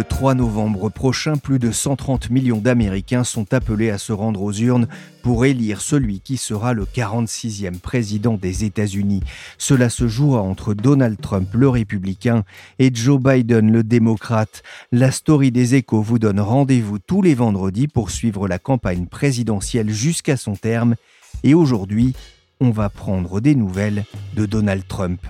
[0.00, 4.52] Le 3 novembre prochain, plus de 130 millions d'Américains sont appelés à se rendre aux
[4.54, 4.88] urnes
[5.22, 9.20] pour élire celui qui sera le 46e président des États-Unis.
[9.58, 12.44] Cela se jouera entre Donald Trump, le républicain,
[12.78, 14.62] et Joe Biden, le démocrate.
[14.90, 19.90] La story des échos vous donne rendez-vous tous les vendredis pour suivre la campagne présidentielle
[19.90, 20.94] jusqu'à son terme.
[21.42, 22.14] Et aujourd'hui,
[22.58, 25.20] on va prendre des nouvelles de Donald Trump.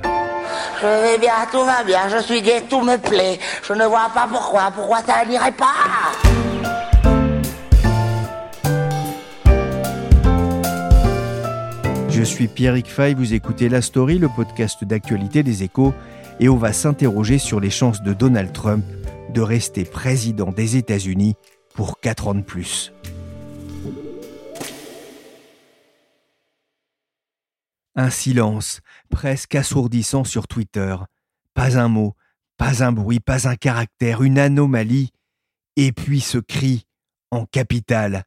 [0.81, 3.39] Je vais bien, tout va bien, je suis gay, tout me plaît.
[3.63, 5.67] Je ne vois pas pourquoi, pourquoi ça n'irait pas
[12.09, 15.95] Je suis Pierrick Fay, vous écoutez La Story, le podcast d'actualité des échos,
[16.39, 18.85] et on va s'interroger sur les chances de Donald Trump
[19.33, 21.37] de rester président des États-Unis
[21.75, 22.93] pour 4 ans de plus.
[28.01, 30.97] Un silence presque assourdissant sur Twitter.
[31.53, 32.17] Pas un mot,
[32.57, 35.11] pas un bruit, pas un caractère, une anomalie.
[35.77, 36.87] Et puis ce cri
[37.31, 38.25] en capital.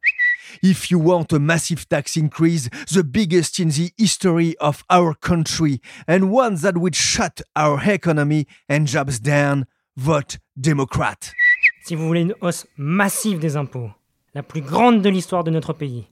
[0.62, 5.80] If you want a massive tax increase, the biggest in the history of our country,
[6.06, 9.64] and one that would shut our economy and jobs down,
[9.96, 11.32] vote Democrat.
[11.84, 13.90] Si vous voulez une hausse massive des impôts,
[14.34, 16.06] la plus grande de l'histoire de notre pays,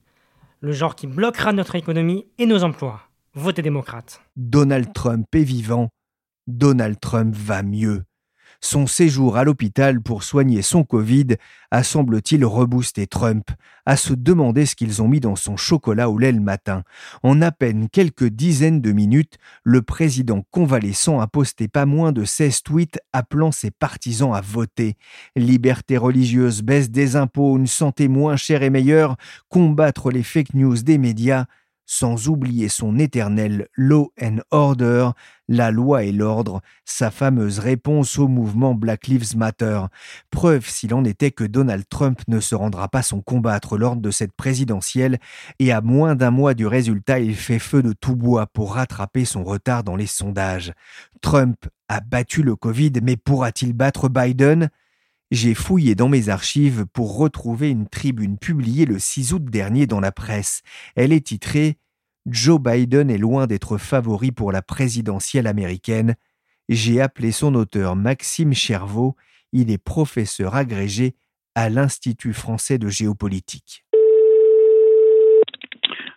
[0.59, 2.99] le genre qui bloquera notre économie et nos emplois,
[3.33, 4.21] votez démocrate.
[4.35, 5.89] Donald Trump est vivant.
[6.47, 8.03] Donald Trump va mieux.
[8.65, 11.35] Son séjour à l'hôpital pour soigner son Covid
[11.69, 13.49] a semble-t-il reboosté Trump,
[13.85, 16.83] à se demander ce qu'ils ont mis dans son chocolat au lait le matin.
[17.23, 22.23] En à peine quelques dizaines de minutes, le président convalescent a posté pas moins de
[22.23, 24.95] 16 tweets appelant ses partisans à voter.
[25.35, 29.17] Liberté religieuse, baisse des impôts, une santé moins chère et meilleure,
[29.49, 31.47] combattre les fake news des médias,
[31.93, 35.11] sans oublier son éternel law and order,
[35.47, 39.79] la loi et l'ordre, sa fameuse réponse au mouvement Black Lives Matter.
[40.31, 44.09] Preuve s'il en était que Donald Trump ne se rendra pas son combattre lors de
[44.09, 45.19] cette présidentielle,
[45.59, 49.23] et à moins d'un mois du résultat, il fait feu de tout bois pour rattraper
[49.23, 50.73] son retard dans les sondages.
[51.21, 54.71] Trump a battu le Covid, mais pourra-t-il battre Biden?
[55.33, 59.99] J'ai fouillé dans mes archives pour retrouver une tribune publiée le 6 août dernier dans
[59.99, 60.61] la presse.
[60.95, 61.77] Elle est titrée
[62.27, 66.15] Joe Biden est loin d'être favori pour la présidentielle américaine.
[66.69, 69.15] J'ai appelé son auteur Maxime Chervaux.
[69.51, 71.15] Il est professeur agrégé
[71.55, 73.85] à l'Institut français de géopolitique.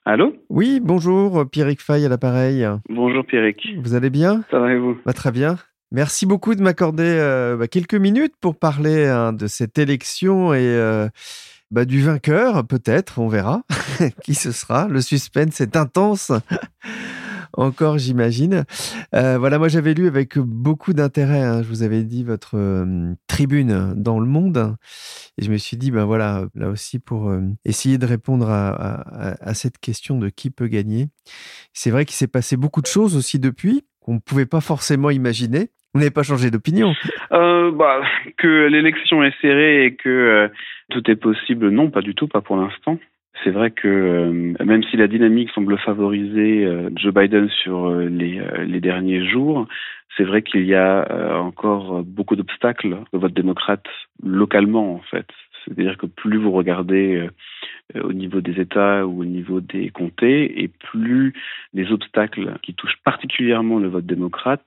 [0.05, 0.35] Allô?
[0.51, 2.69] Oui, bonjour, Pierrick Fay à l'appareil.
[2.91, 3.67] Bonjour Pierrick.
[3.83, 4.45] Vous allez bien?
[4.51, 4.97] Ça va et vous?
[5.07, 5.57] Bah, Très bien.
[5.93, 10.59] Merci beaucoup de m'accorder euh, bah, quelques minutes pour parler hein, de cette élection et
[10.59, 11.09] euh,
[11.71, 13.63] bah, du vainqueur, peut-être, on verra
[14.25, 14.89] qui ce sera.
[14.89, 16.33] Le suspense est intense.
[17.53, 18.65] Encore, j'imagine.
[19.15, 22.85] Euh, voilà, moi j'avais lu avec beaucoup d'intérêt, hein, je vous avais dit, votre
[23.29, 24.77] tribune dans le monde.
[25.39, 27.33] Et je me suis dit, ben voilà, là aussi, pour
[27.65, 31.09] essayer de répondre à, à cette question de qui peut gagner.
[31.73, 35.11] C'est vrai qu'il s'est passé beaucoup de choses aussi depuis qu'on ne pouvait pas forcément
[35.11, 35.69] imaginer.
[35.93, 36.95] Vous n'avez pas changé d'opinion
[37.33, 38.03] euh, bah,
[38.39, 40.49] Que l'élection est serrée et que euh,
[40.91, 42.99] tout est possible, non, pas du tout, pas pour l'instant.
[43.43, 48.41] C'est vrai que euh, même si la dynamique semble favoriser euh, Joe Biden sur les,
[48.67, 49.67] les, derniers jours,
[50.17, 53.87] c'est vrai qu'il y a encore beaucoup d'obstacles au vote démocrate
[54.23, 55.27] localement, en fait.
[55.67, 57.29] C'est-à-dire que plus vous regardez
[57.95, 61.35] euh, au niveau des États ou au niveau des comtés, et plus
[61.75, 64.67] les obstacles qui touchent particulièrement le vote démocrate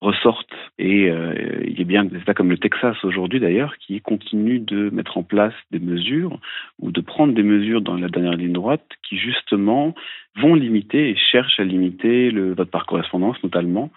[0.00, 0.54] ressortent.
[0.78, 1.34] Et euh,
[1.64, 5.18] il y a bien des États comme le Texas aujourd'hui d'ailleurs qui continuent de mettre
[5.18, 6.38] en place des mesures
[6.78, 9.94] ou de prendre des mesures dans la dernière ligne droite qui justement
[10.36, 13.90] vont limiter et cherchent à limiter le vote par correspondance notamment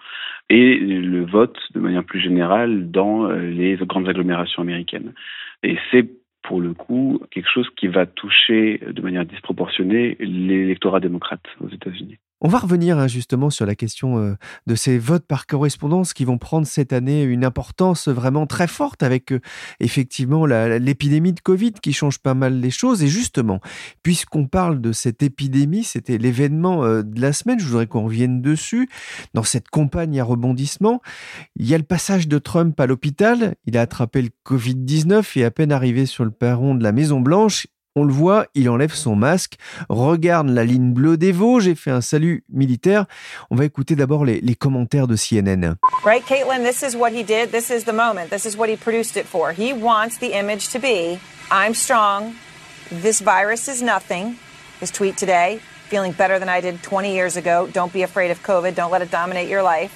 [0.50, 5.12] et le vote de manière plus générale dans euh, les grandes agglomérations américaines.
[5.62, 6.08] Et c'est
[6.42, 12.18] pour le coup, quelque chose qui va toucher de manière disproportionnée l'électorat démocrate aux États-Unis.
[12.44, 14.34] On va revenir hein, justement sur la question euh,
[14.66, 19.04] de ces votes par correspondance qui vont prendre cette année une importance vraiment très forte
[19.04, 19.40] avec euh,
[19.78, 23.04] effectivement l'épidémie de Covid qui change pas mal les choses.
[23.04, 23.60] Et justement,
[24.02, 28.42] puisqu'on parle de cette épidémie, c'était l'événement euh, de la semaine, je voudrais qu'on revienne
[28.42, 28.88] dessus.
[29.34, 31.00] Dans cette campagne à rebondissement,
[31.54, 33.54] il y a le passage de Trump à l'hôpital.
[33.66, 37.20] Il a attrapé le Covid-19 et à peine arrivé sur le perron de la Maison
[37.20, 39.56] Blanche, on le voit, il enlève son masque,
[39.88, 43.06] regarde la ligne bleue des Vosges et fait un salut militaire.
[43.50, 45.76] On va écouter d'abord les, les, commentaires de CNN.
[46.04, 47.50] Right, Caitlin, this is what he did.
[47.50, 48.30] This is the moment.
[48.30, 49.52] This is what he produced it for.
[49.52, 51.18] He wants the image to be
[51.50, 52.34] I'm strong.
[52.90, 54.38] This virus is nothing.
[54.80, 57.68] His tweet today, feeling better than I did 20 years ago.
[57.72, 58.74] Don't be afraid of COVID.
[58.74, 59.92] Don't let it dominate your life.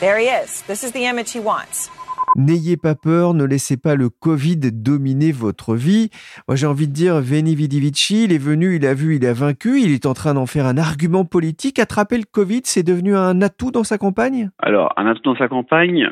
[0.00, 0.62] There he is.
[0.62, 1.90] This is the image he wants.
[2.36, 6.10] N'ayez pas peur, ne laissez pas le Covid dominer votre vie.
[6.46, 9.26] Moi, j'ai envie de dire, Veni Vidi Vici, il est venu, il a vu, il
[9.26, 11.80] a vaincu, il est en train d'en faire un argument politique.
[11.80, 14.50] Attraper le Covid, c'est devenu un atout dans sa campagne?
[14.60, 16.08] Alors, un atout dans sa campagne,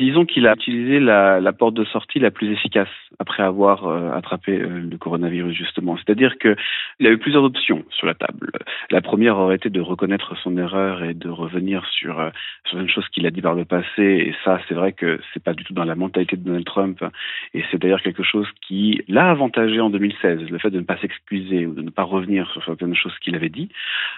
[0.00, 2.88] Disons qu'il a utilisé la, porte de sortie la plus efficace
[3.20, 5.96] après avoir euh, attrapé euh, le coronavirus justement.
[5.96, 8.50] C'est-à-dire qu'il a eu plusieurs options sur la table.
[8.90, 12.30] La première aurait été de reconnaître son erreur et de revenir sur, euh,
[12.66, 14.02] sur une chose qu'il a dit par le passé.
[14.02, 17.04] Et ça, c'est vrai que c'est pas du tout dans la mentalité de Donald Trump.
[17.54, 20.96] Et c'est d'ailleurs quelque chose qui l'a avantagé en 2016, le fait de ne pas
[20.96, 23.68] s'excuser ou de ne pas revenir sur certaines choses qu'il avait dit.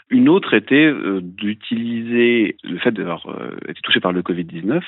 [0.08, 0.90] Une autre était
[1.20, 3.26] d'utiliser le fait d'avoir
[3.68, 4.80] été touché par le Covid-19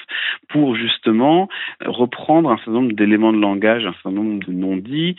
[0.48, 1.48] pour justement
[1.84, 5.16] reprendre un certain nombre d'éléments de langage, un certain nombre de non-dits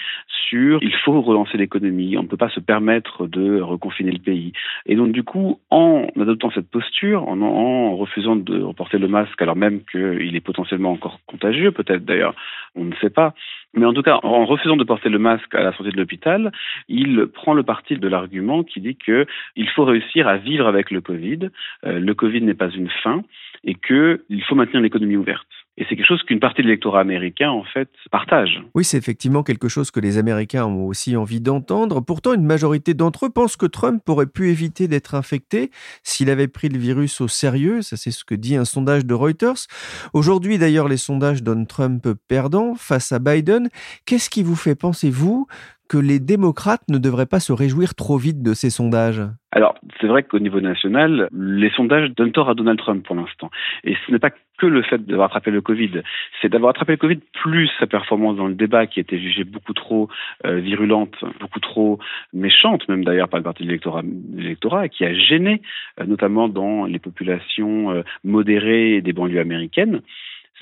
[0.50, 4.54] sur il faut relancer l'économie, on ne peut pas se permettre de reconfiner le pays.
[4.86, 9.56] Et donc du coup, en adoptant cette posture, en, refusant de reporter le masque alors
[9.56, 12.36] même qu'il est potentiellement encore contagieux, peut-être d'ailleurs,
[12.76, 13.34] on ne sait pas,
[13.74, 16.52] mais en tout cas, en refusant de porter le masque à la sortie de l'hôpital,
[16.88, 20.90] il prend le parti de l'argument qui dit que il faut réussir à vivre avec
[20.92, 21.50] le Covid.
[21.86, 23.24] Euh, le Covid n'est pas une fin
[23.64, 25.48] et qu'il faut maintenir l'économie ouverte.
[25.80, 28.62] Et c'est quelque chose qu'une partie de l'électorat américain, en fait, partage.
[28.76, 32.02] Oui, c'est effectivement quelque chose que les Américains ont aussi envie d'entendre.
[32.02, 35.72] Pourtant, une majorité d'entre eux pensent que Trump aurait pu éviter d'être infecté
[36.04, 37.82] s'il avait pris le virus au sérieux.
[37.82, 39.68] Ça, c'est ce que dit un sondage de Reuters.
[40.12, 43.70] Aujourd'hui, d'ailleurs, les sondages donnent Trump perdant face à Biden.
[44.06, 45.48] Qu'est-ce qui vous fait penser, vous,
[45.90, 49.22] que les démocrates ne devraient pas se réjouir trop vite de ces sondages
[49.52, 53.50] Alors, c'est vrai qu'au niveau national, les sondages donnent tort à Donald Trump pour l'instant.
[53.84, 56.02] Et ce n'est pas que le fait d'avoir attrapé le Covid,
[56.42, 59.74] c'est d'avoir attrapé le Covid plus sa performance dans le débat qui était jugée beaucoup
[59.74, 60.10] trop
[60.46, 62.00] euh, virulente, beaucoup trop
[62.34, 65.62] méchante, même d'ailleurs par le parti de l'électorat, qui a gêné,
[66.00, 70.02] euh, notamment dans les populations euh, modérées des banlieues américaines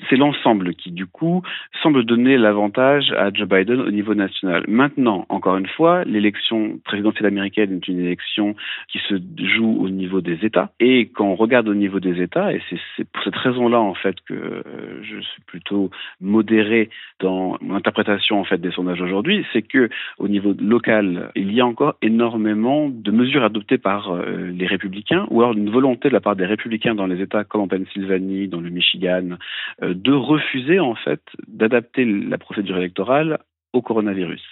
[0.08, 1.42] c'est l'ensemble qui, du coup,
[1.82, 4.64] semble donner l'avantage à Joe Biden au niveau national.
[4.68, 8.54] Maintenant, encore une fois, l'élection présidentielle américaine est une élection
[8.88, 9.14] qui se
[9.56, 10.70] joue au niveau des États.
[10.80, 12.60] Et quand on regarde au niveau des États, et
[12.96, 14.62] c'est pour cette raison-là, en fait, que euh,
[15.02, 15.90] je suis plutôt
[16.20, 16.90] modéré
[17.20, 21.60] dans mon interprétation, en fait, des sondages aujourd'hui, c'est que au niveau local, il y
[21.60, 26.14] a encore énormément de mesures adoptées par euh, les républicains, ou alors une volonté de
[26.14, 29.36] la part des républicains dans les États comme en Pennsylvanie, dans le Michigan,
[29.82, 33.38] euh, de refuser en fait d'adapter la procédure électorale
[33.72, 34.42] au coronavirus.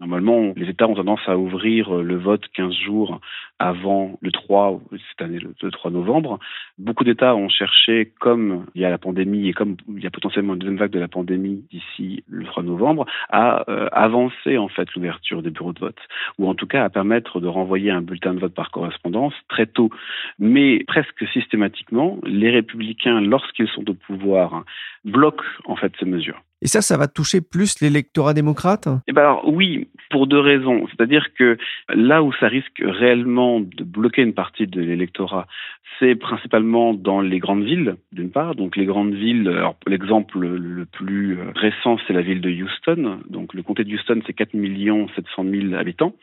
[0.00, 3.20] Normalement, les États ont tendance à ouvrir le vote 15 jours
[3.58, 4.80] avant le 3,
[5.10, 6.38] cette année le 3 novembre.
[6.78, 10.10] Beaucoup d'États ont cherché, comme il y a la pandémie et comme il y a
[10.10, 14.68] potentiellement une deuxième vague de la pandémie d'ici le 3 novembre, à euh, avancer en
[14.68, 16.00] fait l'ouverture des bureaux de vote,
[16.38, 19.66] ou en tout cas à permettre de renvoyer un bulletin de vote par correspondance très
[19.66, 19.90] tôt.
[20.38, 24.64] Mais presque systématiquement, les républicains, lorsqu'ils sont au pouvoir,
[25.04, 26.40] bloquent en fait ces mesures.
[26.62, 28.88] Et ça, ça va toucher plus l'électorat démocrate?
[29.08, 30.86] Eh ben alors oui, pour deux raisons.
[30.88, 31.56] C'est-à-dire que
[31.88, 35.46] là où ça risque réellement de bloquer une partie de l'électorat,
[35.98, 38.54] c'est principalement dans les grandes villes, d'une part.
[38.54, 39.50] Donc les grandes villes,
[39.86, 43.20] l'exemple le plus récent, c'est la ville de Houston.
[43.28, 46.14] Donc le comté de Houston, c'est 4 700 000 habitants.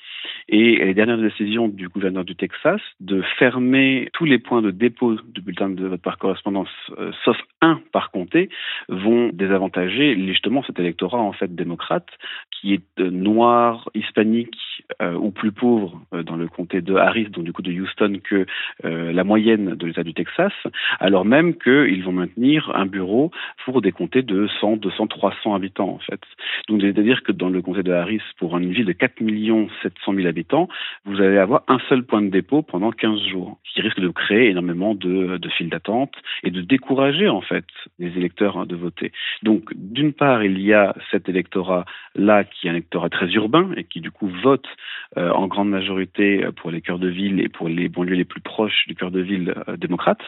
[0.50, 5.16] Et les dernières décisions du gouverneur du Texas de fermer tous les points de dépôt
[5.16, 8.50] de bulletins de vote par correspondance, euh, sauf un par comté,
[8.90, 12.08] vont désavantager justement cet électorat en fait démocrate
[12.60, 14.58] qui est euh, noir, hispanique
[15.02, 18.20] euh, ou plus pauvre euh, dans le comté de Harris, donc du coup de Houston,
[18.24, 18.46] que
[18.84, 20.54] la moyenne de l'État du Texas,
[21.00, 23.32] alors même qu'ils vont maintenir un bureau
[23.66, 26.22] pour des comtés de 100, 200, 300 habitants en fait.
[26.68, 29.16] Donc c'est-à-dire que dans le comté de Harris, pour une ville de 4
[29.82, 30.68] 700 000 habitants,
[31.06, 34.10] vous allez avoir un seul point de dépôt pendant 15 jours, ce qui risque de
[34.10, 37.66] créer énormément de, files d'attente et de décourager en fait
[38.00, 39.12] les électeurs hein, de voter.
[39.44, 43.84] Donc d'une part, il y a cet électorat-là qui est un électorat très urbain et
[43.84, 44.66] qui du coup vote
[45.18, 48.42] euh, en grande majorité pour les cœurs de ville et pour les banlieues les plus
[48.42, 50.22] proches du cœur de ville euh, démocrate.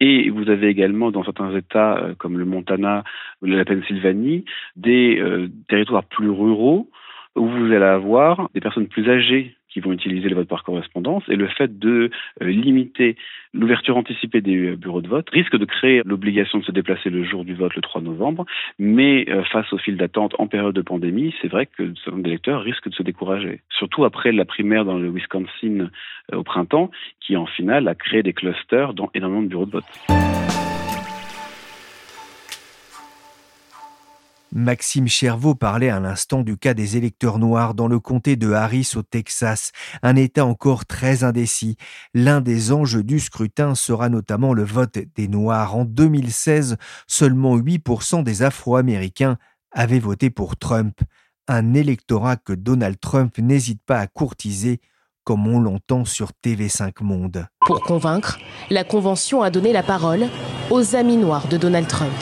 [0.00, 3.04] Et vous avez également dans certains États euh, comme le Montana
[3.42, 4.44] ou la Pennsylvanie
[4.76, 5.22] des
[5.68, 6.90] territoires plus ruraux
[7.36, 11.24] où vous allez avoir des personnes plus âgées qui vont utiliser le vote par correspondance
[11.28, 13.16] et le fait de euh, limiter
[13.52, 17.24] l'ouverture anticipée des euh, bureaux de vote risque de créer l'obligation de se déplacer le
[17.24, 18.46] jour du vote le 3 novembre,
[18.78, 22.22] mais euh, face au fil d'attente en période de pandémie, c'est vrai que ce nombre
[22.22, 23.60] d'électeurs risque de se décourager.
[23.68, 25.90] Surtout après la primaire dans le Wisconsin
[26.32, 26.90] au printemps,
[27.20, 30.53] qui en finale a créé des clusters dans énormément de bureaux de vote.
[34.56, 38.92] Maxime Chervaux parlait à l'instant du cas des électeurs noirs dans le comté de Harris
[38.94, 39.72] au Texas,
[40.04, 41.76] un État encore très indécis.
[42.14, 45.74] L'un des enjeux du scrutin sera notamment le vote des Noirs.
[45.74, 46.76] En 2016,
[47.08, 49.38] seulement 8% des Afro-Américains
[49.72, 51.00] avaient voté pour Trump,
[51.48, 54.80] un électorat que Donald Trump n'hésite pas à courtiser
[55.24, 57.48] comme on l'entend sur TV5 Monde.
[57.66, 58.38] Pour convaincre,
[58.70, 60.28] la Convention a donné la parole
[60.70, 62.12] aux amis noirs de Donald Trump.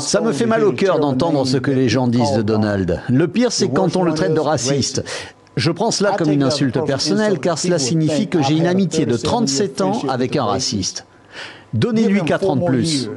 [0.00, 3.00] Ça me fait mal au cœur d'entendre ce que les gens disent de Donald.
[3.08, 5.04] Le pire, c'est quand on le traite de raciste.
[5.56, 9.16] Je prends cela comme une insulte personnelle car cela signifie que j'ai une amitié de
[9.16, 11.06] 37 ans avec un raciste.
[11.72, 13.08] Donnez-lui 4 ans de plus.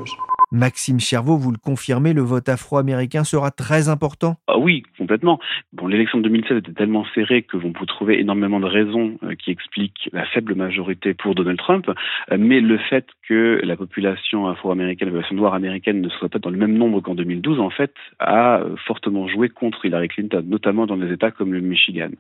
[0.52, 4.38] Maxime Chervaux, vous le confirmez, le vote afro-américain sera très important?
[4.48, 5.40] Ah Oui, complètement.
[5.74, 9.36] Bon, l'élection de 2016 était tellement serrée que vous pouvez trouver énormément de raisons euh,
[9.36, 14.48] qui expliquent la faible majorité pour Donald Trump, euh, mais le fait que la population
[14.48, 17.70] afro-américaine, la population noire américaine ne soit pas dans le même nombre qu'en 2012, en
[17.70, 22.12] fait, a euh, fortement joué contre Hillary Clinton, notamment dans des États comme le Michigan.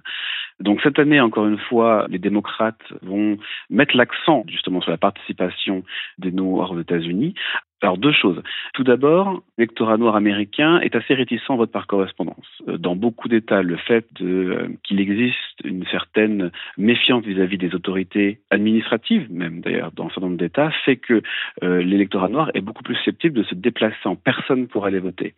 [0.60, 3.38] Donc cette année, encore une fois, les démocrates vont
[3.70, 5.84] mettre l'accent justement sur la participation
[6.18, 7.36] des Noirs aux États-Unis,
[7.82, 8.42] alors deux choses.
[8.74, 12.46] Tout d'abord, l'électorat noir américain est assez réticent au vote par correspondance.
[12.68, 18.40] Euh, dans beaucoup d'États, le fait euh, qu'il existe une certaine méfiance vis-à-vis des autorités
[18.50, 21.22] administratives, même d'ailleurs dans un certain nombre d'États, fait que
[21.64, 25.36] euh, l'électorat noir est beaucoup plus susceptible de se déplacer en personne pour aller voter.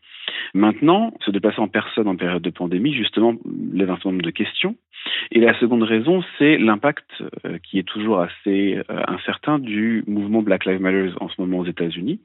[0.54, 3.36] Maintenant, se déplacer en personne en période de pandémie, justement,
[3.74, 4.76] lève un certain nombre de questions.
[5.32, 7.24] Et la seconde raison, c'est l'impact
[7.64, 12.20] qui est toujours assez incertain du mouvement Black Lives Matter en ce moment aux États-Unis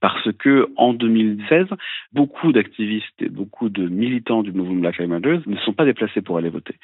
[0.00, 1.66] parce que en 2016,
[2.12, 6.20] beaucoup d'activistes et beaucoup de militants du mouvement Black Lives Matter ne sont pas déplacés
[6.20, 6.74] pour aller voter,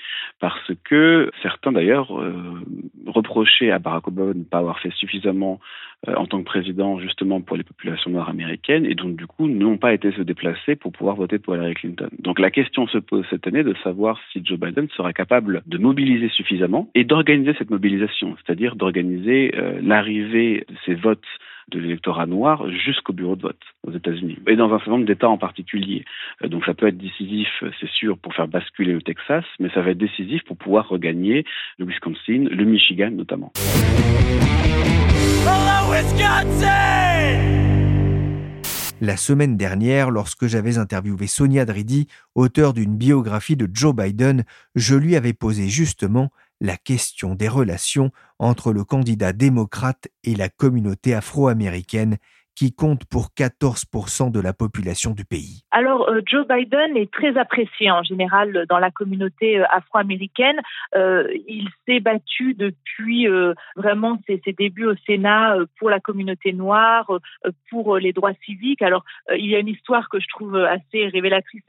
[0.40, 2.60] parce que certains d'ailleurs euh,
[3.06, 6.98] reprochaient à Barack Obama de ne pas avoir fait suffisamment euh, en tant que président
[6.98, 10.76] justement pour les populations noires américaines et donc du coup n'ont pas été se déplacer
[10.76, 12.08] pour pouvoir voter pour Hillary Clinton.
[12.18, 15.78] Donc la question se pose cette année de savoir si Joe Biden sera capable de
[15.78, 21.26] mobiliser suffisamment et d'organiser cette mobilisation, c'est-à-dire d'organiser euh, l'arrivée de ces votes
[21.70, 25.28] de l'électorat noir jusqu'au bureau de vote aux États-Unis et dans un certain nombre d'États
[25.28, 26.04] en particulier.
[26.42, 29.70] Euh, donc ça peut être décisif, euh, c'est sûr, pour faire basculer le Texas, mais
[29.70, 31.44] ça va être décisif pour pouvoir regagner
[31.78, 33.52] le Wisconsin, le Michigan notamment.
[39.02, 44.94] La semaine dernière, lorsque j'avais interviewé Sonia Dridi, auteure d'une biographie de Joe Biden, je
[44.94, 51.14] lui avais posé justement la question des relations entre le candidat démocrate et la communauté
[51.14, 52.16] afro-américaine
[52.60, 55.62] qui compte pour 14% de la population du pays.
[55.70, 60.60] Alors, euh, Joe Biden est très apprécié en général dans la communauté euh, afro-américaine.
[60.94, 63.26] Euh, il s'est battu depuis
[63.76, 67.10] vraiment ses, ses, débuts au Sénat pour la communauté noire,
[67.70, 68.82] pour les droits civiques.
[68.82, 71.62] Alors, il y a une histoire que je trouve assez révélatrice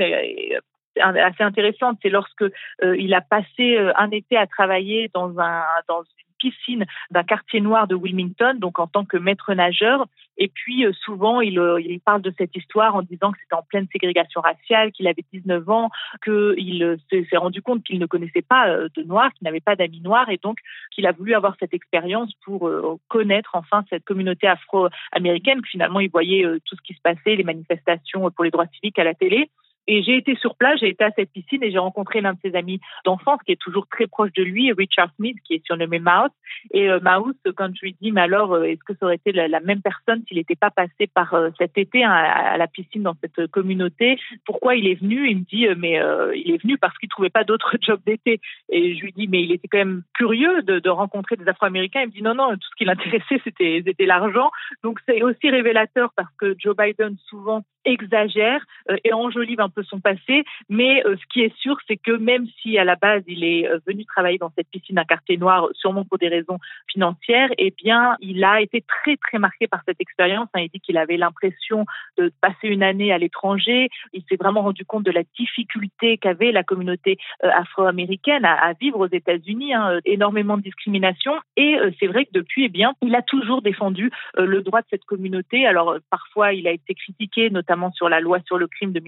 [1.00, 5.63] assez intéressante, c'est lorsque euh, il a passé euh, un été à travailler dans un
[5.88, 10.07] dans une piscine d'un quartier noir de Wilmington, donc en tant que maître nageur.
[10.38, 13.62] Et puis euh, souvent, il, il, parle de cette histoire en disant que c'était en
[13.62, 15.91] pleine ségrégation raciale, qu'il avait 19 ans,
[16.24, 20.29] qu'il s'est rendu compte qu'il ne connaissait pas de noirs, qu'il n'avait pas d'amis noirs,
[20.29, 20.57] et donc
[20.89, 22.71] qu'il a voulu avoir cette expérience pour
[23.07, 27.43] connaître enfin cette communauté afro-américaine, que finalement il voyait tout ce qui se passait, les
[27.43, 29.50] manifestations pour les droits civiques à la télé.
[29.88, 32.39] Et j'ai été sur place, j'ai été à cette piscine et j'ai rencontré l'un de
[32.43, 36.00] ses amis d'enfance qui est toujours très proche de lui, Richard Smith, qui est surnommé
[36.00, 36.29] Mouse.
[36.71, 39.31] Et euh, Mouse, quand je lui dis, mais alors, euh, est-ce que ça aurait été
[39.31, 43.03] la, même personne s'il n'était pas passé par euh, cet été hein, à, la piscine
[43.03, 44.19] dans cette communauté?
[44.45, 45.29] Pourquoi il est venu?
[45.29, 46.00] Il me dit, mais
[46.35, 48.39] il est venu parce qu'il trouvait pas d'autre job d'été.
[48.69, 52.01] Et je lui dis, mais il était quand même curieux de, rencontrer des Afro-Américains.
[52.01, 54.51] Il me dit, non, non, tout ce qui l'intéressait, c'était, c'était l'argent.
[54.83, 59.80] Donc c'est aussi révélateur parce que Joe Biden souvent exagère euh, et enjolive un peu
[59.83, 60.43] son passé.
[60.69, 63.67] Mais euh, ce qui est sûr, c'est que même si à la base il est
[63.67, 66.57] euh, venu travailler dans cette piscine d'un quartier noir, sûrement pour des raisons
[66.91, 70.47] financières, eh bien il a été très très marqué par cette expérience.
[70.53, 70.61] Hein.
[70.61, 71.85] Il dit qu'il avait l'impression
[72.17, 73.89] de passer une année à l'étranger.
[74.13, 79.07] Il s'est vraiment rendu compte de la difficulté qu'avait la communauté afro-américaine à, vivre aux
[79.11, 81.33] États-Unis, hein, énormément de discrimination.
[81.57, 85.05] Et c'est vrai que depuis, eh bien, il a toujours défendu le droit de cette
[85.05, 85.65] communauté.
[85.65, 89.00] Alors parfois, il a été critiqué, notamment sur la loi sur le crime de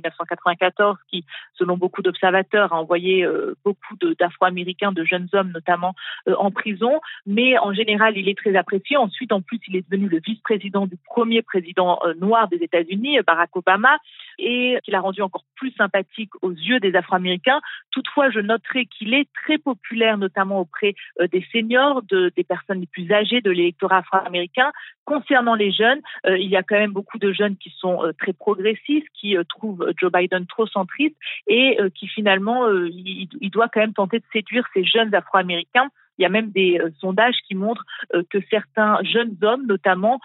[0.54, 5.96] 1994, qui, selon beaucoup d'observateurs, a envoyé euh, beaucoup d'Afro-Américains, de, jeunes hommes notamment,
[6.28, 7.00] euh, en prison.
[7.26, 8.98] Mais en général, il est très apprécié.
[8.98, 13.20] Ensuite, en plus, il est devenu le vice-président du premier président euh, noir des États-Unis,
[13.26, 13.98] Barack Obama,
[14.40, 17.60] et qu'il a rendu encore plus sympathique aux yeux des Afro-Américains.
[17.92, 20.96] Toutefois, je noterai qu'il est très populaire, notamment auprès
[21.32, 24.72] des seniors, de, des personnes les plus âgées de l'électorat afro-américain.
[25.06, 28.54] Concernant les jeunes, il y a quand même beaucoup de jeunes qui sont très pro
[28.54, 31.16] progressistes qui euh, trouve Joe Biden trop centriste
[31.48, 35.90] et euh, qui finalement, euh, il, doit quand même tenter de séduire ces jeunes Afro-Américains.
[36.18, 37.86] Il y a même des sondages qui montrent
[38.30, 40.20] que certains jeunes hommes, notamment,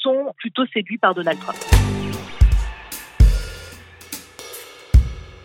[0.00, 2.03] sont plutôt séduits par Donald Trump.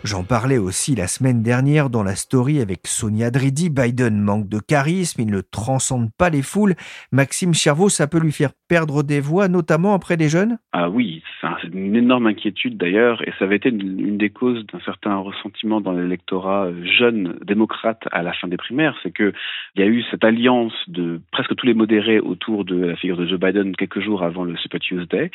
[0.09, 3.69] J'en parlais aussi la semaine dernière dans la story avec Sonia Dridi.
[3.69, 6.73] Biden manque de charisme, il ne transcende pas les foules.
[7.11, 10.57] Maxime Chervaux, ça peut lui faire perdre des voix, notamment auprès des jeunes?
[10.71, 14.79] Ah oui, c'est une énorme inquiétude d'ailleurs, et ça avait été une, des causes d'un
[14.81, 19.33] certain ressentiment dans l'électorat euh, jeune démocrate à la fin des primaires, c'est qu'il
[19.75, 23.25] y a eu cette alliance de presque tous les modérés autour de la figure de
[23.25, 25.31] Joe Biden quelques jours avant le Super Tuesday,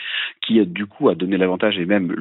[0.47, 2.13] qui du coup a donné l'avantage et même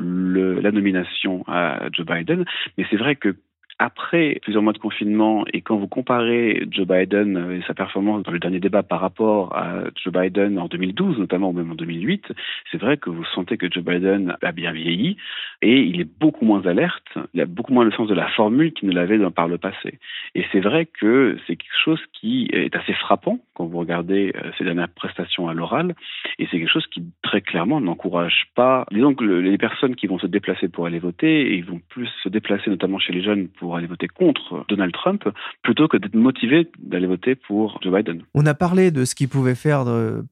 [0.61, 2.42] la nomination à Joe Biden.
[2.77, 3.35] Mais c'est vrai que
[3.79, 8.31] après plusieurs mois de confinement et quand vous comparez Joe Biden et sa performance dans
[8.31, 12.33] le dernier débat par rapport à Joe Biden en 2012 notamment ou même en 2008,
[12.71, 15.17] c'est vrai que vous sentez que Joe Biden a bien vieilli
[15.63, 18.73] et il est beaucoup moins alerte, il a beaucoup moins le sens de la formule
[18.73, 19.99] qu'il ne l'avait par le passé.
[20.35, 24.51] Et c'est vrai que c'est quelque chose qui est assez frappant quand vous regardez euh,
[24.57, 25.95] ses dernières prestations à l'oral
[26.37, 30.19] et c'est quelque chose qui très clairement n'encourage pas, disons que les personnes qui vont
[30.19, 33.47] se déplacer pour aller voter, et ils vont plus se déplacer notamment chez les jeunes
[33.47, 35.29] pour aller voter contre Donald Trump
[35.61, 38.23] plutôt que d'être motivé d'aller voter pour Joe Biden.
[38.33, 39.85] On a parlé de ce qui pouvait faire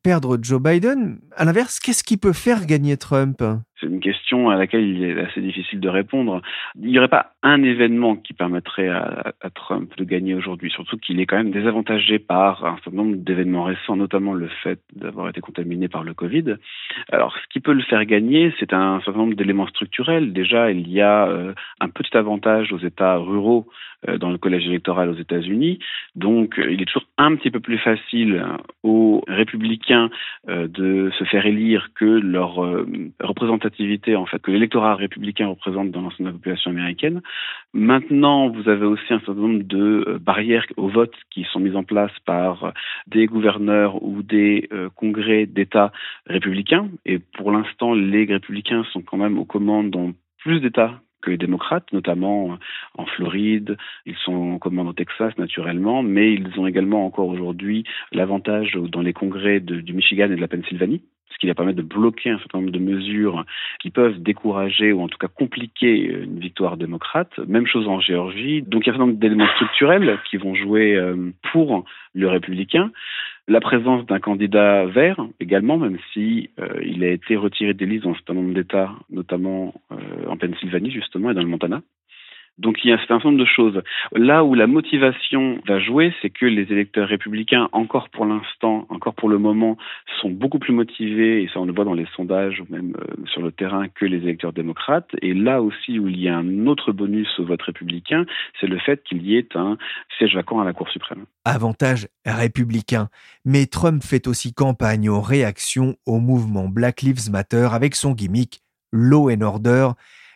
[0.03, 1.19] perdre Joe Biden.
[1.37, 3.41] À l'inverse, qu'est-ce qui peut faire gagner Trump?
[3.81, 6.41] C'est une question à laquelle il est assez difficile de répondre.
[6.79, 11.19] Il n'y aurait pas un événement qui permettrait à, Trump de gagner aujourd'hui, surtout qu'il
[11.19, 15.41] est quand même désavantagé par un certain nombre d'événements récents, notamment le fait d'avoir été
[15.41, 16.55] contaminé par le Covid.
[17.11, 20.31] Alors, ce qui peut le faire gagner, c'est un certain nombre d'éléments structurels.
[20.31, 23.67] Déjà, il y a euh, un petit avantage aux États ruraux
[24.19, 25.79] dans le collège électoral aux États-Unis.
[26.15, 28.43] Donc, euh, il est toujours un petit peu plus facile
[28.83, 30.09] aux républicains
[30.47, 32.55] de se faire élire que leur
[33.19, 33.61] représentation
[34.15, 37.21] en fait que l'électorat républicain représente dans l'ensemble de la population américaine.
[37.73, 41.75] Maintenant, vous avez aussi un certain nombre de euh, barrières au vote qui sont mises
[41.75, 42.71] en place par euh,
[43.07, 45.91] des gouverneurs ou des euh, congrès d'États
[46.25, 46.89] républicains.
[47.05, 51.37] Et pour l'instant, les républicains sont quand même aux commandes dans plus d'États que les
[51.37, 52.57] démocrates, notamment
[52.97, 57.83] en Floride, ils sont en commande au Texas naturellement, mais ils ont également encore aujourd'hui
[58.11, 61.83] l'avantage dans les congrès du Michigan et de la Pennsylvanie ce qui va permettre de
[61.83, 63.45] bloquer un certain nombre de mesures
[63.79, 67.37] qui peuvent décourager ou en tout cas compliquer une victoire démocrate.
[67.47, 68.61] Même chose en Géorgie.
[68.61, 72.27] Donc il y a un certain nombre d'éléments structurels qui vont jouer euh, pour le
[72.27, 72.91] républicain.
[73.47, 78.03] La présence d'un candidat vert également, même si euh, il a été retiré des listes
[78.03, 79.95] dans un certain nombre d'États, notamment euh,
[80.27, 81.81] en Pennsylvanie justement et dans le Montana.
[82.61, 83.81] Donc il y a un certain nombre de choses.
[84.13, 89.15] Là où la motivation va jouer, c'est que les électeurs républicains, encore pour l'instant, encore
[89.15, 89.77] pour le moment,
[90.21, 93.25] sont beaucoup plus motivés, et ça on le voit dans les sondages ou même euh,
[93.25, 95.09] sur le terrain, que les électeurs démocrates.
[95.21, 98.25] Et là aussi où il y a un autre bonus au vote républicain,
[98.59, 99.77] c'est le fait qu'il y ait un
[100.17, 101.25] siège vacant à la Cour suprême.
[101.45, 103.07] Avantage républicain.
[103.43, 108.59] Mais Trump fait aussi campagne en réaction au mouvement Black Lives Matter avec son gimmick
[108.91, 109.89] Law and Order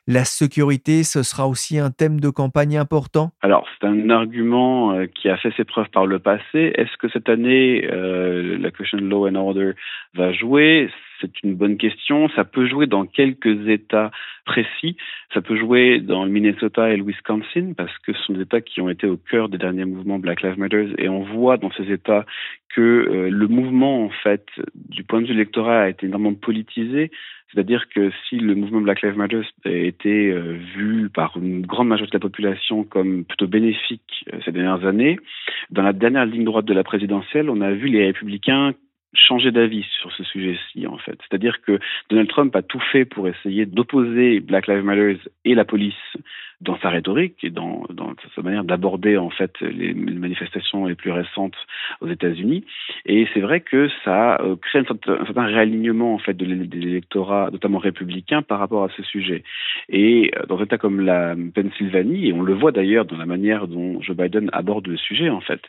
[0.08, 3.32] la sécurité, ce sera aussi un thème de campagne important?
[3.42, 6.74] Alors, c'est un argument euh, qui a fait ses preuves par le passé.
[6.76, 9.72] Est-ce que cette année, euh, la question Law and Order
[10.14, 10.90] va jouer?
[11.22, 12.30] C'est une bonne question.
[12.36, 14.12] Ça peut jouer dans quelques États
[14.46, 14.96] précis.
[15.34, 18.62] Ça peut jouer dans le Minnesota et le Wisconsin parce que ce sont des États
[18.62, 21.72] qui ont été au cœur des derniers mouvements Black Lives Matter et on voit dans
[21.72, 22.26] ces États
[22.76, 27.12] que euh, le mouvement, en fait, du point de vue électoral, a été énormément politisé.
[27.56, 32.18] C'est-à-dire que si le mouvement Black Lives Matter été euh, vu par une grande majorité
[32.18, 35.18] de la population comme plutôt bénéfique euh, ces dernières années,
[35.72, 38.74] dans la dernière ligne droite de la présidentielle, on a vu les républicains
[39.16, 41.18] changer d'avis sur ce sujet-ci, en fait.
[41.28, 45.66] C'est-à-dire que Donald Trump a tout fait pour essayer d'opposer Black Lives Matter et la
[45.66, 45.94] police
[46.62, 47.84] dans sa rhétorique et dans,
[48.36, 51.56] sa manière d'aborder en fait les manifestations les plus récentes
[52.02, 52.66] aux États-Unis.
[53.06, 57.78] Et c'est vrai que ça euh, crée un certain, réalignement en fait de l'électorat, notamment
[57.78, 59.44] républicain, par rapport à ce sujet.
[59.90, 63.26] Et euh, dans un État comme la Pennsylvanie, et on le voit d'ailleurs dans la
[63.26, 65.62] manière dont Joe Biden aborde le sujet en fait.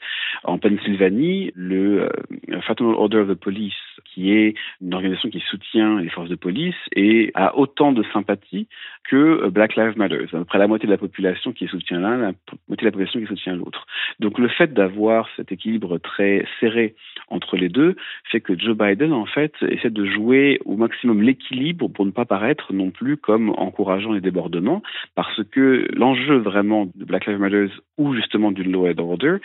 [0.44, 6.00] En Pennsylvanie, le euh, Federal Order of the Police, qui est une organisation qui soutient
[6.00, 8.68] les forces de police, et a autant de sympathie
[9.08, 10.26] que euh, Black Lives Matter.
[10.30, 12.32] C'est à peu près la moitié de la population qui soutient l'un, la
[12.68, 13.86] moitié de la population qui soutient l'autre.
[14.20, 16.94] Donc le fait d'avoir cet équilibre très serré
[17.28, 17.96] entre les deux
[18.30, 22.24] fait que Joe Biden, en fait, essaie de jouer au maximum l'équilibre pour ne pas
[22.24, 24.82] paraître non plus comme encourageant les débordements,
[25.14, 27.66] parce que l'enjeu vraiment de Black Lives Matter
[27.98, 29.36] ou justement du law and order,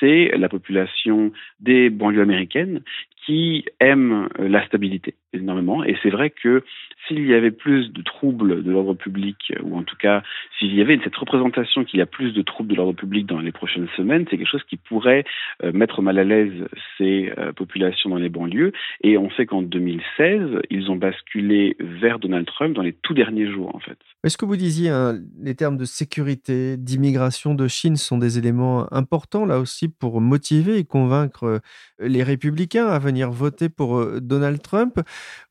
[0.00, 2.82] c'est la population des banlieues américaines
[3.28, 5.84] qui aiment la stabilité énormément.
[5.84, 6.64] Et c'est vrai que
[7.08, 10.22] s'il y avait plus de troubles de l'ordre public, ou en tout cas
[10.58, 13.40] s'il y avait cette représentation qu'il y a plus de troubles de l'ordre public dans
[13.40, 15.24] les prochaines semaines, c'est quelque chose qui pourrait
[15.62, 18.72] euh, mettre mal à l'aise ces euh, populations dans les banlieues.
[19.02, 23.50] Et on sait qu'en 2016, ils ont basculé vers Donald Trump dans les tout derniers
[23.50, 23.98] jours, en fait.
[24.24, 28.92] Est-ce que vous disiez, hein, les termes de sécurité, d'immigration de Chine sont des éléments
[28.92, 31.60] importants là aussi pour motiver et convaincre
[32.00, 35.00] les républicains à venir voter pour euh, Donald Trump?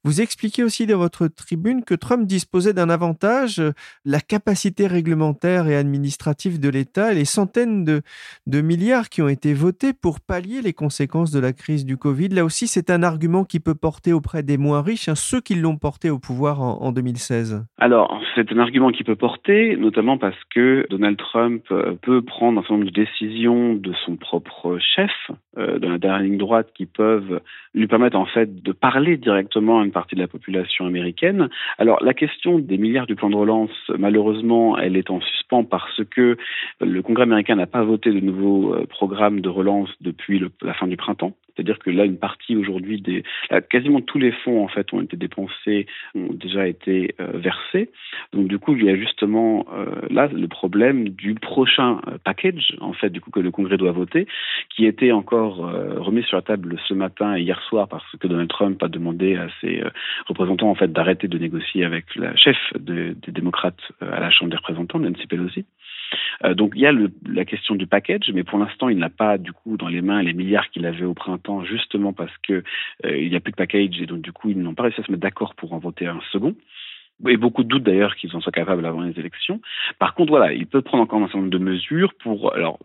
[0.04, 3.72] Vous expliquez aussi dans votre tribune que Trump disposait d'un avantage, euh,
[4.04, 9.54] la capacité réglementaire et administrative de l'État et les centaines de, milliards qui ont été
[9.54, 12.30] votés pour pallier les conséquences de la crise du Covid.
[12.30, 15.56] Là aussi, c'est un argument qui peut porter auprès des moins riches, hein, ceux qui
[15.56, 17.66] l'ont porté au pouvoir en, 2016.
[17.78, 22.60] Alors, c'est un argument qui peut porter, notamment parce que Donald Trump euh, peut prendre
[22.60, 25.12] un certain nombre de décisions de son propre chef,
[25.56, 27.42] dans la dernière ligne droite, qui peuvent
[27.74, 31.37] lui permettent en fait de parler directement à une partie de la population américaine.
[31.78, 36.02] Alors la question des milliards du plan de relance, malheureusement, elle est en suspens parce
[36.12, 36.38] que
[36.82, 40.88] le Congrès américain n'a pas voté de nouveaux euh, programmes de relance depuis la fin
[40.88, 41.34] du printemps.
[41.58, 43.24] C'est-à-dire que là, une partie aujourd'hui des,
[43.70, 47.90] quasiment tous les fonds en fait ont été dépensés, ont déjà été euh, versés.
[48.32, 52.78] Donc du coup, il y a justement euh, là le problème du prochain euh, package
[52.80, 54.28] en fait du coup que le Congrès doit voter,
[54.70, 58.50] qui était encore remis sur la table ce matin et hier soir parce que Donald
[58.50, 59.82] Trump a demandé à ses
[60.28, 64.58] représentants en fait d'arrêter de négocier avec la chef des démocrates à la Chambre des
[64.58, 65.66] représentants, Nancy Pelosi.
[66.44, 66.94] Euh, donc il y a
[67.28, 70.22] la question du package, mais pour l'instant il n'a pas du coup dans les mains
[70.22, 72.64] les milliards qu'il avait au printemps, justement parce que
[73.06, 75.02] euh, il n'y a plus de package et donc du coup ils n'ont pas réussi
[75.02, 76.56] à se mettre d'accord pour en voter un second
[77.28, 79.60] et beaucoup de doutes d'ailleurs qu'ils en soient capables avant les élections.
[79.98, 82.80] Par contre, voilà, il peut prendre encore un certain nombre de mesures pour, alors,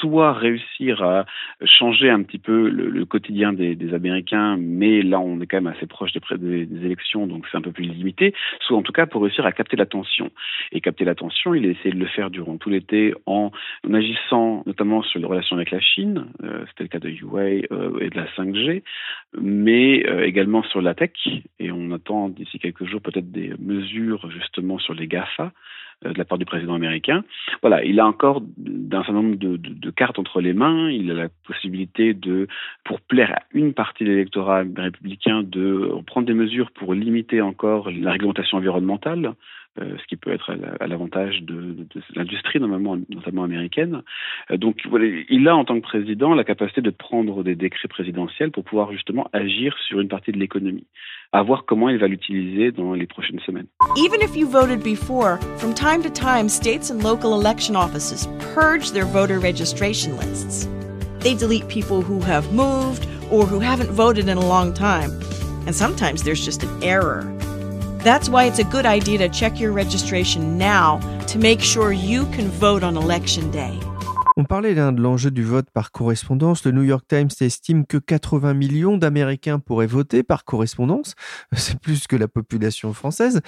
[0.00, 1.24] soit réussir à
[1.64, 5.86] changer un petit peu le, quotidien des, Américains, mais là on est quand même assez
[5.86, 9.44] proche des, élections, donc c'est un peu plus limité, soit en tout cas pour réussir
[9.46, 10.30] à capter l'attention.
[10.72, 13.50] Et capter l'attention, il a essayé de le faire durant tout l'été en,
[13.92, 17.98] agissant notamment sur les relations avec la Chine, euh, c'était le cas de Huawei euh,
[18.00, 18.82] et de la 5G,
[19.40, 21.10] mais euh, également sur la tech,
[21.58, 25.52] et on attend d'ici quelques jours peut-être des mesures justement sur les GAFA.
[26.06, 27.24] Euh, de la part du président américain.
[27.60, 30.88] Voilà, il a encore d'un certain nombre de, de, de, cartes entre les mains.
[30.88, 32.48] Il a la possibilité de,
[32.84, 37.90] pour plaire à une partie de l'électorat républicain, de prendre des mesures pour limiter encore
[37.90, 39.34] la réglementation environnementale.
[39.78, 44.02] Euh, ce qui peut être à l'avantage de, de, de l'industrie, notamment, notamment américaine.
[44.50, 47.86] Euh, donc, voilà, il a en tant que président la capacité de prendre des décrets
[47.86, 50.88] présidentiels pour pouvoir justement agir sur une partie de l'économie.
[51.32, 53.68] À voir comment il va l'utiliser dans les prochaines semaines.
[53.96, 58.90] Even if you voted before, from time to time, states and local election offices purge
[58.90, 60.68] their voter registration lists.
[61.20, 65.10] They delete people who have moved or who haven't voted in a long time.
[65.66, 67.22] And sometimes there's just an error.
[68.02, 72.24] That's why it's a good idea to check your registration now to make sure you
[72.34, 73.78] can vote on election day.
[74.38, 76.64] On parlait là de l'enjeu du vote par correspondance.
[76.64, 81.14] Le New York Times estime que 80 millions d'Américains pourraient voter par correspondance.
[81.52, 83.42] C'est plus que la population française.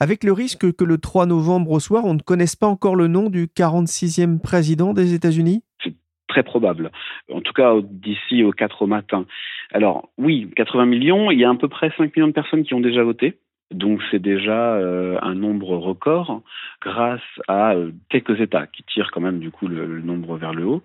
[0.00, 3.06] Avec le risque que le 3 novembre au soir, on ne connaisse pas encore le
[3.06, 5.62] nom du 46e président des États-Unis?
[5.80, 5.94] C'est
[6.26, 6.90] très probable.
[7.32, 9.26] En tout cas, d'ici au 4 au matin.
[9.72, 11.30] Alors, oui, 80 millions.
[11.30, 13.38] Il y a à peu près 5 millions de personnes qui ont déjà voté.
[13.72, 16.42] Donc c'est déjà euh, un nombre record
[16.80, 20.64] grâce à euh, quelques États qui tirent quand même du coup le, nombre vers le
[20.64, 20.82] haut.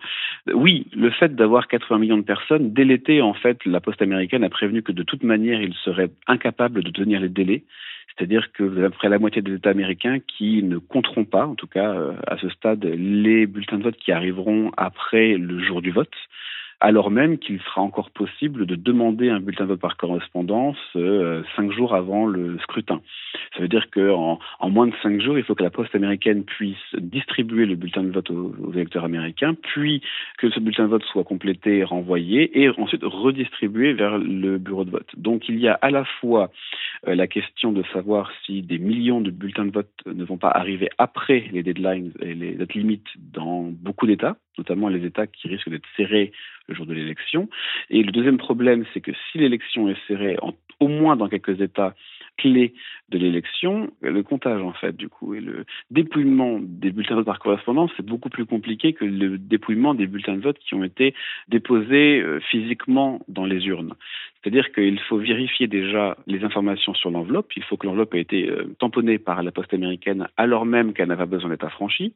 [0.53, 4.43] Oui, le fait d'avoir 80 millions de personnes, dès l'été en fait, la poste américaine
[4.43, 7.63] a prévenu que de toute manière, il serait incapable de tenir les délais.
[8.15, 11.55] C'est-à-dire que vous avez près la moitié des États américains qui ne compteront pas, en
[11.55, 15.81] tout cas euh, à ce stade, les bulletins de vote qui arriveront après le jour
[15.81, 16.13] du vote
[16.79, 21.41] alors même qu'il sera encore possible de demander un bulletin de vote par correspondance euh,
[21.55, 23.01] cinq jours avant le scrutin.
[23.55, 26.43] Ça veut dire qu'en en moins de cinq jours, il faut que la poste américaine
[26.43, 30.01] puisse distribuer le bulletin de vote aux, électeurs américains, puis
[30.37, 34.91] que ce bulletin de vote soit complété, renvoyé, et ensuite redistribué vers le bureau de
[34.91, 35.09] vote.
[35.17, 36.51] Donc il y a à la fois
[37.07, 40.51] euh, la question de savoir si des millions de bulletins de vote ne vont pas
[40.51, 45.47] arriver après les deadlines et les dates limites dans beaucoup d'États, notamment les États qui
[45.47, 46.31] risquent d'être serrés
[46.67, 47.49] le jour de l'élection.
[47.89, 50.37] Et le deuxième problème, c'est que si l'élection est serrée,
[50.79, 51.95] au moins dans quelques États
[52.37, 52.73] clés
[53.09, 57.25] de l'élection, le comptage en fait du coup et le dépouillement des bulletins de vote
[57.25, 60.83] par correspondance, c'est beaucoup plus compliqué que le dépouillement des bulletins de vote qui ont
[60.83, 61.15] été
[61.47, 63.93] déposés euh, physiquement dans les urnes.
[64.47, 67.51] C'est-à-dire qu'il faut vérifier déjà les informations sur l'enveloppe.
[67.57, 71.09] Il faut que l'enveloppe ait été euh, tamponnée par la poste américaine alors même qu'elle
[71.09, 72.13] n'a pas besoin d'être affranchie.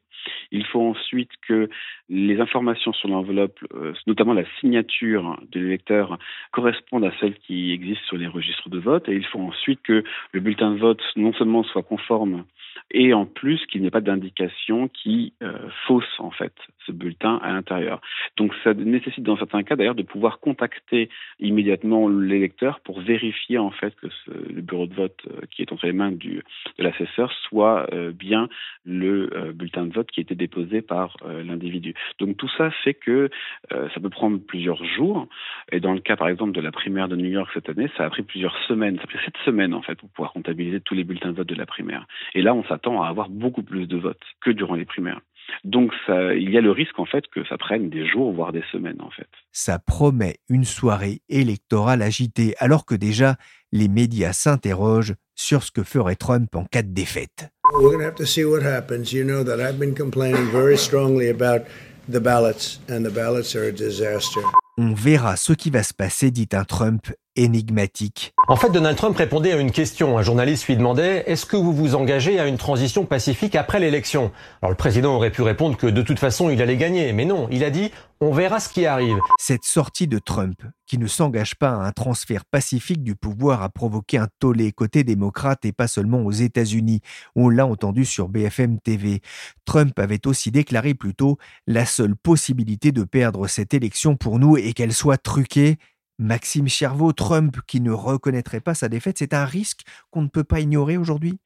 [0.50, 1.68] Il faut ensuite que
[2.08, 6.18] les informations sur l'enveloppe, euh, notamment la signature de l'électeur,
[6.52, 9.10] correspondent à celles qui existent sur les registres de vote.
[9.10, 12.46] Et il faut ensuite que le bulletin de vote non seulement soit conforme
[12.90, 15.52] et en plus qu'il n'y ait pas d'indication qui euh,
[15.86, 16.52] fausse en fait
[16.86, 18.00] ce bulletin à l'intérieur.
[18.36, 21.08] Donc ça nécessite dans certains cas d'ailleurs de pouvoir contacter
[21.40, 25.86] immédiatement l'électeur pour vérifier en fait que le bureau de vote euh, qui est entre
[25.86, 26.42] les mains de
[26.78, 28.48] l'assesseur soit euh, bien
[28.84, 31.94] le euh, bulletin de vote qui a été déposé par l'individu.
[32.18, 33.30] Donc tout ça fait que
[33.70, 35.28] ça peut prendre plusieurs jours
[35.70, 38.04] et dans le cas par exemple de la primaire de New York cette année, ça
[38.04, 40.94] a pris plusieurs semaines, ça a pris sept semaines en fait pour pouvoir comptabiliser tous
[40.94, 42.06] les bulletins de vote de la primaire.
[42.34, 45.20] Et là on s'attend à avoir beaucoup plus de votes que durant les primaires.
[45.64, 48.52] Donc ça, il y a le risque en fait que ça prenne des jours, voire
[48.52, 49.28] des semaines en fait.
[49.52, 53.36] Ça promet une soirée électorale agitée, alors que déjà
[53.72, 57.50] les médias s'interrogent sur ce que ferait Trump en cas de défaite.
[57.74, 59.12] We're going to have to see what happens.
[59.12, 61.62] You know that I've been complaining very strongly about
[62.08, 64.40] the ballots, and the ballots are a disaster.
[64.78, 68.34] On verra ce qui va se passer, dit un Trump énigmatique.
[68.48, 70.18] En fait, Donald Trump répondait à une question.
[70.18, 74.32] Un journaliste lui demandait Est-ce que vous vous engagez à une transition pacifique après l'élection?
[74.60, 77.48] Alors le président aurait pu répondre que de toute façon il allait gagner, mais non,
[77.50, 77.90] il a dit
[78.20, 79.18] On verra ce qui arrive.
[79.38, 83.68] Cette sortie de Trump, qui ne s'engage pas à un transfert pacifique du pouvoir, a
[83.68, 87.00] provoqué un tollé côté démocrate et pas seulement aux États-Unis.
[87.36, 89.22] On l'a entendu sur BFM TV.
[89.64, 94.56] Trump avait aussi déclaré plus tôt La seule possibilité de perdre cette élection pour nous
[94.56, 95.78] est qu'elle soit truquée
[96.18, 100.44] Maxime Chervaux, Trump qui ne reconnaîtrait pas sa défaite, c'est un risque qu'on ne peut
[100.44, 101.38] pas ignorer aujourd'hui?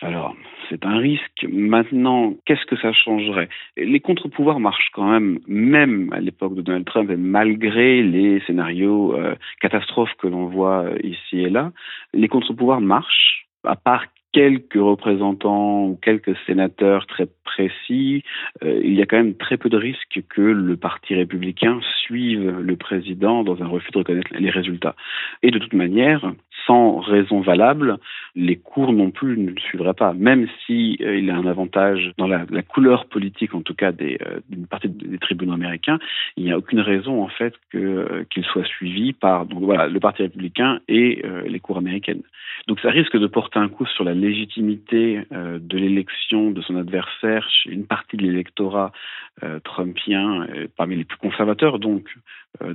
[0.00, 0.34] Alors,
[0.68, 1.46] c'est un risque.
[1.48, 3.48] Maintenant, qu'est-ce que ça changerait?
[3.76, 9.14] Les contre-pouvoirs marchent quand même, même à l'époque de Donald Trump, et malgré les scénarios
[9.14, 11.72] euh, catastrophes que l'on voit euh, ici et là,
[12.12, 18.22] les contre-pouvoirs marchent, à part quelques représentants ou quelques sénateurs très précis,
[18.62, 22.60] euh, il y a quand même très peu de risques que le Parti républicain suive
[22.60, 24.94] le président dans un refus de reconnaître les résultats.
[25.42, 26.32] Et de toute manière,
[26.66, 27.96] sans raison valable,
[28.36, 32.12] les cours non plus ne le suivraient pas, même si euh, il a un avantage
[32.18, 35.98] dans la, couleur politique, en tout cas euh, d'une partie des tribunaux américains.
[36.36, 41.22] Il n'y a aucune raison en fait qu'il soit suivi par le Parti républicain et
[41.46, 42.22] les cours américaines.
[42.68, 47.48] Donc ça risque de porter un coup sur la légitimité de l'élection de son adversaire
[47.50, 48.92] chez une partie de l'électorat
[49.64, 52.04] trumpien, parmi les plus conservateurs donc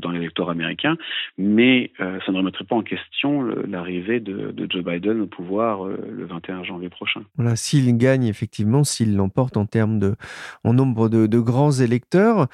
[0.02, 0.98] dans l'électorat américain,
[1.38, 5.98] mais ça ne remettrait pas en question la l'arrivée de, Joe Biden au pouvoir euh,
[6.10, 7.22] le 21 janvier prochain.
[7.36, 10.16] Voilà, s'il gagne effectivement, s'il l'emporte en termes de,
[10.64, 12.48] en nombre de, grands électeurs.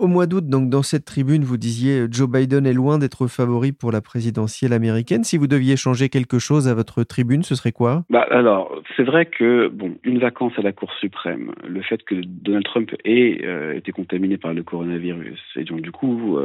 [0.00, 3.26] Euh, au mois d'août, donc dans cette tribune, vous disiez Joe Biden est loin d'être
[3.26, 5.24] favori pour la présidentielle américaine.
[5.24, 8.04] Si vous deviez changer quelque chose à votre tribune, ce serait quoi?
[8.10, 12.14] Bah alors, c'est vrai que bon, une vacance à la Cour suprême, le fait que
[12.14, 16.38] Donald Trump ait euh, été contaminé par le coronavirus, et donc du coup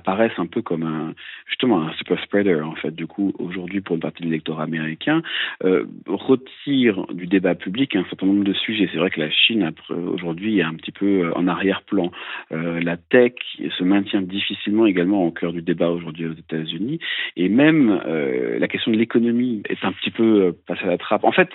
[0.00, 1.14] apparaissent un peu comme un
[1.46, 2.94] justement un super spreader en fait.
[2.94, 5.22] Du coup aujourd'hui pour une partie de l'électorat américain
[5.64, 8.88] euh, retire du débat public un certain nombre de sujets.
[8.92, 12.10] C'est vrai que la Chine aujourd'hui est un petit peu euh, en arrière-plan.
[12.52, 13.34] Euh, la tech
[13.78, 16.98] se maintient difficilement également au cœur du débat aujourd'hui aux États-Unis.
[17.36, 21.24] Et même euh, la question de l'économie est un petit peu passée à la trappe.
[21.24, 21.50] En fait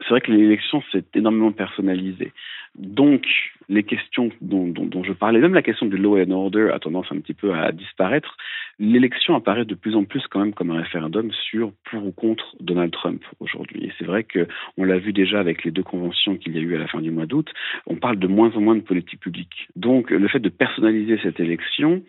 [0.00, 2.32] c'est vrai que l'élection s'est énormément personnalisée.
[2.76, 3.26] Donc,
[3.68, 4.72] les questions dont,
[5.04, 7.72] je parlais, même la question du law and order a tendance un petit peu à
[7.72, 8.36] disparaître.
[8.78, 12.56] L'élection apparaît de plus en plus quand même comme un référendum sur pour ou contre
[12.60, 13.84] Donald Trump aujourd'hui.
[13.84, 16.62] Et c'est vrai que on l'a vu déjà avec les deux conventions qu'il y a
[16.62, 17.48] eu à la fin du mois d'août.
[17.86, 19.68] On parle de moins en moins de politique publique.
[19.76, 22.02] Donc, le fait de personnaliser cette élection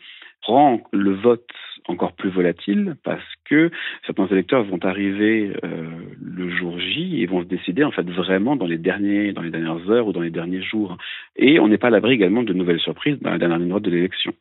[0.44, 1.50] rend le vote
[1.88, 3.72] encore plus volatile parce que
[4.06, 5.90] certains électeurs vont arriver euh,
[6.22, 9.50] le jour J et vont se décider en fait vraiment dans les derniers dans les
[9.50, 10.98] dernières heures ou dans les derniers jours.
[11.36, 13.84] Et on n'est pas à l'abri également de nouvelles surprises dans la dernière ligne droite
[13.84, 14.34] de l'élection.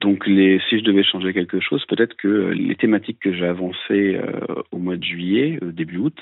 [0.00, 4.16] Donc les si je devais changer quelque chose peut-être que les thématiques que j'ai avancées
[4.16, 6.16] euh, au mois de juillet euh, début août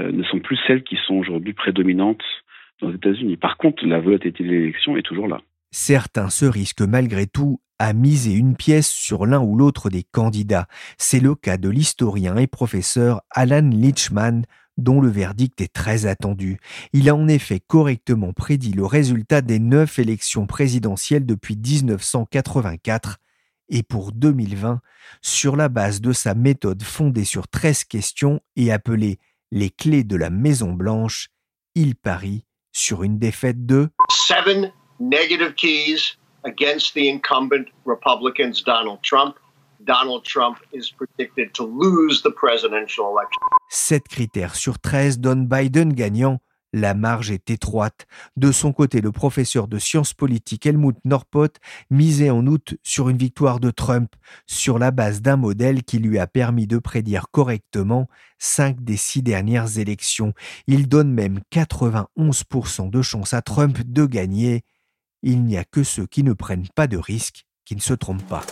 [0.00, 2.24] euh, ne sont plus celles qui sont aujourd'hui prédominantes
[2.80, 3.36] aux États-Unis.
[3.36, 5.40] Par contre la volatilité de l'élection est toujours là
[5.72, 10.68] Certains se risquent malgré tout à miser une pièce sur l'un ou l'autre des candidats.
[10.98, 14.44] C'est le cas de l'historien et professeur Alan Lichman,
[14.76, 16.58] dont le verdict est très attendu.
[16.92, 23.18] Il a en effet correctement prédit le résultat des neuf élections présidentielles depuis 1984
[23.68, 24.80] et pour 2020,
[25.22, 29.18] sur la base de sa méthode fondée sur 13 questions et appelée
[29.50, 31.30] les clés de la Maison Blanche,
[31.74, 33.88] il parie sur une défaite de
[34.98, 39.36] negative keys against the incumbent Republicans, Donald Trump.
[39.80, 43.40] Donald Trump is predicted to lose the presidential election.
[43.68, 46.40] Sept critères sur 13 donnent Biden gagnant.
[46.74, 48.06] La marge est étroite.
[48.36, 51.48] De son côté, le professeur de sciences politiques Helmut Norpot
[51.90, 54.14] misait en août sur une victoire de Trump,
[54.46, 59.22] sur la base d'un modèle qui lui a permis de prédire correctement cinq des six
[59.22, 60.32] dernières élections.
[60.66, 64.62] Il donne même 91% de chance à Trump de gagner
[65.22, 68.26] il n'y a que ceux qui ne prennent pas de risques qui ne se trompent
[68.28, 68.44] pas.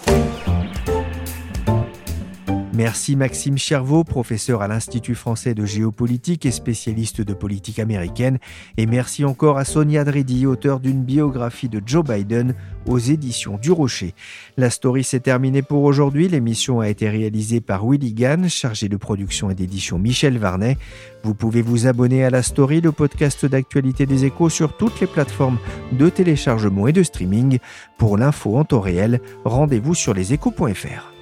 [2.81, 8.38] Merci Maxime Chervaux, professeur à l'Institut français de géopolitique et spécialiste de politique américaine.
[8.79, 12.55] Et merci encore à Sonia Dridi, auteur d'une biographie de Joe Biden
[12.87, 14.14] aux éditions du Rocher.
[14.57, 16.27] La story s'est terminée pour aujourd'hui.
[16.27, 20.79] L'émission a été réalisée par Willy Gann, chargé de production et d'édition Michel Varnet.
[21.23, 25.07] Vous pouvez vous abonner à la story, le podcast d'actualité des échos sur toutes les
[25.07, 25.59] plateformes
[25.93, 27.59] de téléchargement et de streaming.
[27.99, 31.12] Pour l'info en temps réel, rendez-vous sur leséchos.fr.